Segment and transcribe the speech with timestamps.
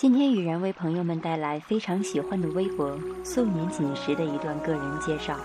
[0.00, 5.36] 今天雨然为朋友们带来非常喜欢的微博素年锦时的一段个人介绍。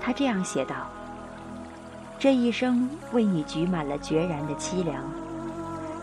[0.00, 0.86] 他这样写道
[2.20, 5.02] ：“这一生为你举满了决然的凄凉，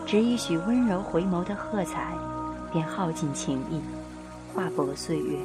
[0.04, 2.12] 只一许温柔回眸的喝彩，
[2.70, 3.80] 便耗尽情意，
[4.54, 5.38] 划拨岁月。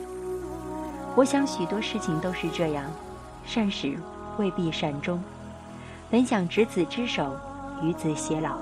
[1.15, 2.91] 我想许多事情都是这样，
[3.45, 3.97] 善始
[4.37, 5.17] 未必善终。
[6.09, 7.33] 本想执子之手，
[7.81, 8.57] 与子偕老，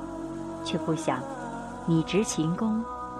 [0.63, 1.19] 却不想
[1.87, 2.79] 你执琴弓。”